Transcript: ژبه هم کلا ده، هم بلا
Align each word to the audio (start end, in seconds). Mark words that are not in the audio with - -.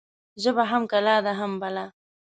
ژبه 0.43 0.63
هم 0.71 0.83
کلا 0.91 1.15
ده، 1.25 1.31
هم 1.39 1.51
بلا 1.61 1.85